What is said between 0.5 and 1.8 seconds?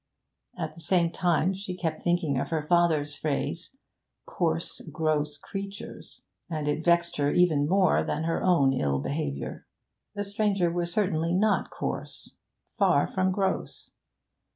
At the same time she